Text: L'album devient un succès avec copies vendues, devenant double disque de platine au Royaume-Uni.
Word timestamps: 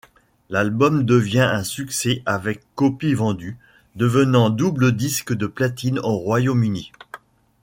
L'album 0.49 1.03
devient 1.03 1.47
un 1.53 1.63
succès 1.63 2.23
avec 2.25 2.63
copies 2.73 3.13
vendues, 3.13 3.57
devenant 3.95 4.49
double 4.49 4.93
disque 4.93 5.31
de 5.31 5.45
platine 5.45 5.99
au 5.99 6.17
Royaume-Uni. 6.17 6.91